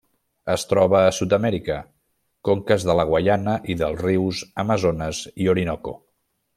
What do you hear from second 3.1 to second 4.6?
Guaiana i dels rius